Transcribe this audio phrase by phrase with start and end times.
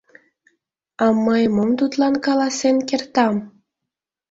[1.03, 3.35] —А мый мом тудлан каласен кертам?